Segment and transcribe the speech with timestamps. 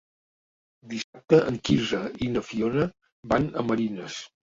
[0.93, 1.99] Dissabte en Quirze
[2.29, 2.87] i na Fiona
[3.35, 4.17] van a Marines.